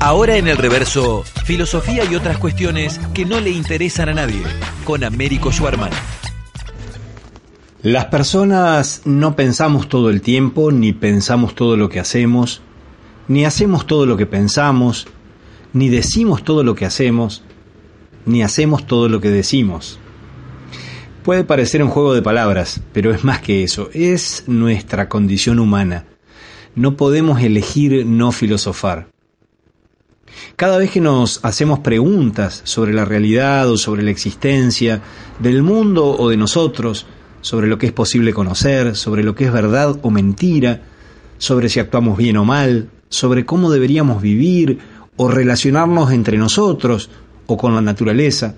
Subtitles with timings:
[0.00, 4.42] Ahora en el reverso, filosofía y otras cuestiones que no le interesan a nadie,
[4.84, 5.90] con Américo Schwarman.
[7.82, 12.62] Las personas no pensamos todo el tiempo, ni pensamos todo lo que hacemos,
[13.28, 15.08] ni hacemos todo lo que pensamos,
[15.72, 17.42] ni decimos todo lo que hacemos,
[18.24, 19.98] ni hacemos todo lo que decimos.
[21.28, 26.06] Puede parecer un juego de palabras, pero es más que eso, es nuestra condición humana.
[26.74, 29.08] No podemos elegir no filosofar.
[30.56, 35.02] Cada vez que nos hacemos preguntas sobre la realidad o sobre la existencia
[35.38, 37.04] del mundo o de nosotros,
[37.42, 40.80] sobre lo que es posible conocer, sobre lo que es verdad o mentira,
[41.36, 44.78] sobre si actuamos bien o mal, sobre cómo deberíamos vivir
[45.18, 47.10] o relacionarnos entre nosotros
[47.44, 48.54] o con la naturaleza,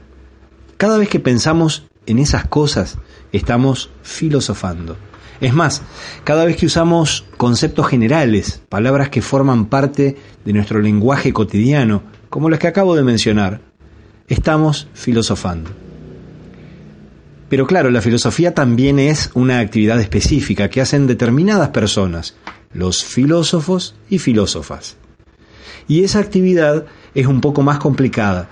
[0.77, 2.99] cada vez que pensamos en esas cosas,
[3.33, 4.97] estamos filosofando.
[5.41, 5.83] Es más,
[6.25, 12.51] cada vez que usamos conceptos generales, palabras que forman parte de nuestro lenguaje cotidiano, como
[12.51, 13.63] las que acabo de mencionar,
[14.29, 15.71] estamos filosofando.
[17.49, 22.37] Pero claro, la filosofía también es una actividad específica que hacen determinadas personas,
[22.73, 24.97] los filósofos y filósofas.
[25.89, 26.85] Y esa actividad
[27.15, 28.49] es un poco más complicada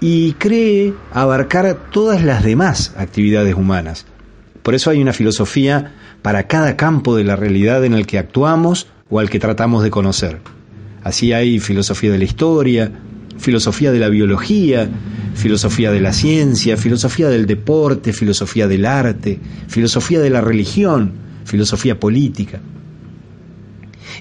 [0.00, 4.06] y cree abarcar todas las demás actividades humanas.
[4.62, 8.88] Por eso hay una filosofía para cada campo de la realidad en el que actuamos
[9.08, 10.40] o al que tratamos de conocer.
[11.02, 12.92] Así hay filosofía de la historia,
[13.38, 14.88] filosofía de la biología,
[15.34, 19.38] filosofía de la ciencia, filosofía del deporte, filosofía del arte,
[19.68, 21.12] filosofía de la religión,
[21.44, 22.60] filosofía política.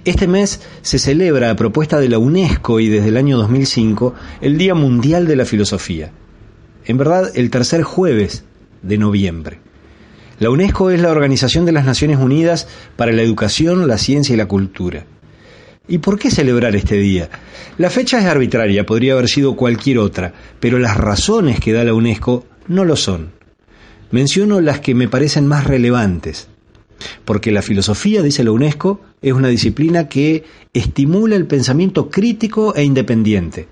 [0.05, 4.57] Este mes se celebra a propuesta de la UNESCO y desde el año 2005 el
[4.57, 6.11] Día Mundial de la Filosofía.
[6.85, 8.45] En verdad, el tercer jueves
[8.81, 9.59] de noviembre.
[10.39, 14.37] La UNESCO es la Organización de las Naciones Unidas para la Educación, la Ciencia y
[14.37, 15.05] la Cultura.
[15.89, 17.29] ¿Y por qué celebrar este día?
[17.77, 21.93] La fecha es arbitraria, podría haber sido cualquier otra, pero las razones que da la
[21.93, 23.31] UNESCO no lo son.
[24.11, 26.47] Menciono las que me parecen más relevantes.
[27.25, 30.43] Porque la filosofía, dice la UNESCO, es una disciplina que
[30.73, 33.67] estimula el pensamiento crítico e independiente.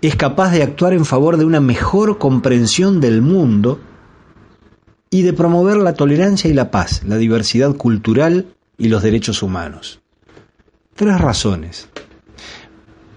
[0.00, 3.80] Es capaz de actuar en favor de una mejor comprensión del mundo
[5.10, 8.46] y de promover la tolerancia y la paz, la diversidad cultural
[8.78, 10.00] y los derechos humanos.
[10.94, 11.88] Tres razones.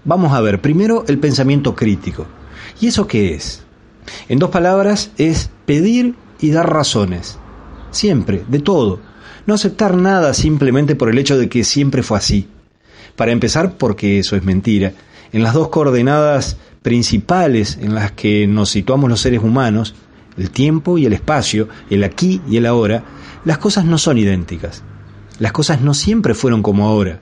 [0.04, 2.26] Vamos a ver, primero el pensamiento crítico.
[2.80, 3.64] ¿Y eso qué es?
[4.28, 7.38] En dos palabras, es pedir y dar razones
[7.90, 9.00] siempre, de todo.
[9.46, 12.48] No aceptar nada simplemente por el hecho de que siempre fue así.
[13.16, 14.92] Para empezar, porque eso es mentira.
[15.32, 19.94] En las dos coordenadas principales en las que nos situamos los seres humanos,
[20.36, 23.04] el tiempo y el espacio, el aquí y el ahora,
[23.44, 24.82] las cosas no son idénticas.
[25.38, 27.20] Las cosas no siempre fueron como ahora.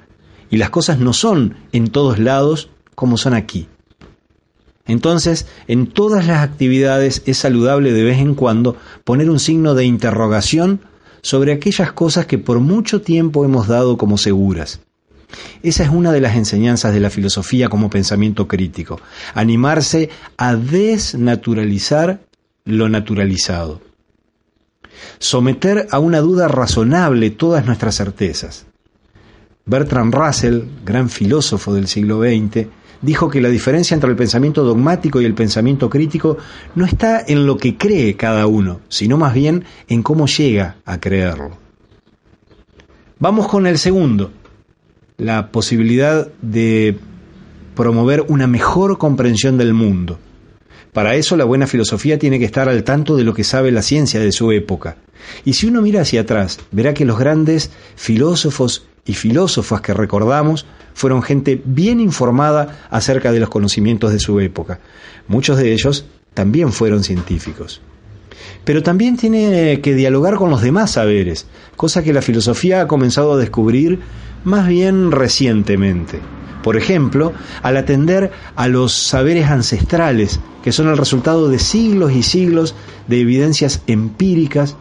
[0.51, 3.69] Y las cosas no son en todos lados como son aquí.
[4.87, 9.85] Entonces, en todas las actividades es saludable de vez en cuando poner un signo de
[9.85, 10.81] interrogación
[11.23, 14.81] sobre aquellas cosas que por mucho tiempo hemos dado como seguras.
[15.63, 19.01] Esa es una de las enseñanzas de la filosofía como pensamiento crítico,
[19.35, 22.21] animarse a desnaturalizar
[22.65, 23.81] lo naturalizado.
[25.19, 28.67] Someter a una duda razonable todas nuestras certezas.
[29.65, 32.69] Bertrand Russell, gran filósofo del siglo XX,
[33.03, 36.39] dijo que la diferencia entre el pensamiento dogmático y el pensamiento crítico
[36.75, 40.99] no está en lo que cree cada uno, sino más bien en cómo llega a
[41.01, 41.59] creerlo.
[43.19, 44.31] Vamos con el segundo,
[45.17, 46.99] la posibilidad de
[47.75, 50.19] promover una mejor comprensión del mundo.
[50.93, 53.83] Para eso la buena filosofía tiene que estar al tanto de lo que sabe la
[53.83, 54.97] ciencia de su época.
[55.45, 60.67] Y si uno mira hacia atrás, verá que los grandes filósofos y filósofas que recordamos
[60.95, 64.81] fueron gente bien informada acerca de los conocimientos de su época.
[65.29, 67.81] Muchos de ellos también fueron científicos.
[68.65, 73.35] Pero también tiene que dialogar con los demás saberes, cosa que la filosofía ha comenzado
[73.35, 74.01] a descubrir
[74.45, 76.21] más bien recientemente.
[76.63, 77.33] Por ejemplo,
[77.63, 82.75] al atender a los saberes ancestrales, que son el resultado de siglos y siglos
[83.07, 84.77] de evidencias empíricas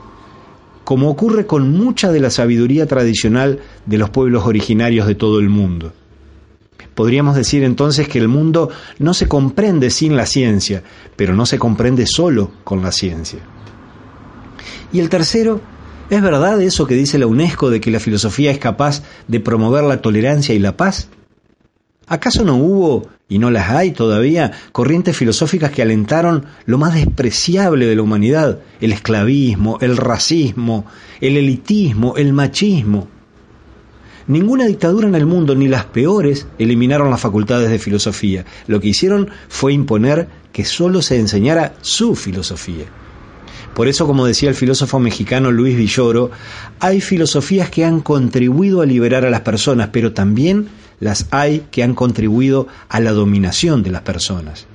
[0.85, 5.49] como ocurre con mucha de la sabiduría tradicional de los pueblos originarios de todo el
[5.49, 5.91] mundo.
[6.93, 10.83] Podríamos decir entonces que el mundo no se comprende sin la ciencia,
[11.17, 13.39] pero no se comprende solo con la ciencia.
[14.93, 15.59] Y el tercero,
[16.09, 19.83] ¿es verdad eso que dice la UNESCO de que la filosofía es capaz de promover
[19.83, 21.09] la tolerancia y la paz?
[22.07, 27.87] ¿Acaso no hubo, y no las hay todavía, corrientes filosóficas que alentaron lo más despreciable
[27.87, 30.85] de la humanidad, el esclavismo, el racismo,
[31.19, 33.07] el elitismo, el machismo?
[34.27, 38.45] Ninguna dictadura en el mundo, ni las peores, eliminaron las facultades de filosofía.
[38.67, 42.85] Lo que hicieron fue imponer que solo se enseñara su filosofía.
[43.75, 46.31] Por eso, como decía el filósofo mexicano Luis Villoro,
[46.79, 50.69] hay filosofías que han contribuido a liberar a las personas, pero también
[50.99, 54.65] las hay que han contribuido a la dominación de las personas.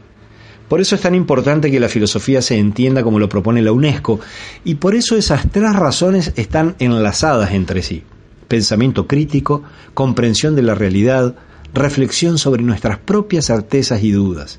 [0.68, 4.20] Por eso es tan importante que la filosofía se entienda como lo propone la UNESCO,
[4.64, 8.04] y por eso esas tres razones están enlazadas entre sí
[8.50, 9.62] pensamiento crítico,
[9.94, 11.36] comprensión de la realidad,
[11.72, 14.58] reflexión sobre nuestras propias certezas y dudas.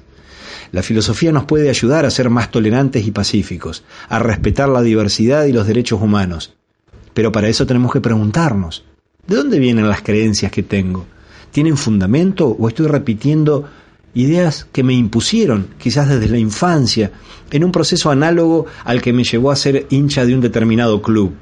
[0.72, 5.46] La filosofía nos puede ayudar a ser más tolerantes y pacíficos, a respetar la diversidad
[5.46, 6.54] y los derechos humanos.
[7.14, 8.86] Pero para eso tenemos que preguntarnos,
[9.28, 11.06] ¿de dónde vienen las creencias que tengo?
[11.52, 13.68] ¿Tienen fundamento o estoy repitiendo
[14.14, 17.12] ideas que me impusieron, quizás desde la infancia,
[17.50, 21.34] en un proceso análogo al que me llevó a ser hincha de un determinado club?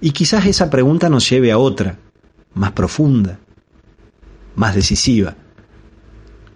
[0.00, 1.98] Y quizás esa pregunta nos lleve a otra,
[2.54, 3.38] más profunda,
[4.54, 5.36] más decisiva.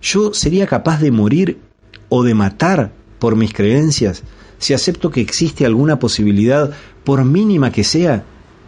[0.03, 1.59] ¿Yo sería capaz de morir
[2.09, 2.91] o de matar
[3.21, 4.25] por mis creencias
[4.59, 6.71] si acepto que existe alguna posibilidad,
[7.05, 8.25] por mínima que sea,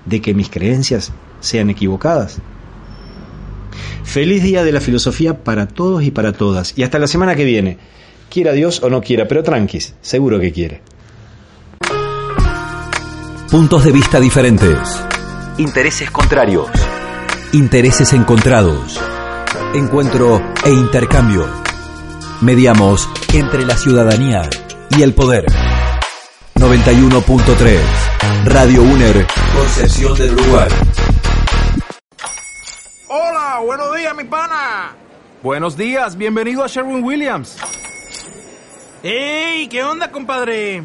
[0.06, 2.38] de que mis creencias sean equivocadas?
[4.04, 6.72] Feliz día de la filosofía para todos y para todas.
[6.76, 7.78] Y hasta la semana que viene.
[8.30, 10.82] Quiera Dios o no quiera, pero tranquis, seguro que quiere.
[13.50, 14.78] Puntos de vista diferentes.
[15.58, 16.68] Intereses contrarios.
[17.52, 19.00] Intereses encontrados.
[19.74, 21.48] Encuentro e intercambio.
[22.42, 24.48] Mediamos entre la ciudadanía
[24.96, 25.46] y el poder.
[26.54, 27.80] 91.3
[28.44, 30.68] Radio UNER, Concepción del Uruguay.
[33.08, 34.94] Hola, buenos días, mi pana.
[35.42, 37.56] Buenos días, bienvenido a Sherwin Williams.
[39.02, 39.66] ¡Ey!
[39.66, 40.84] ¿Qué onda, compadre?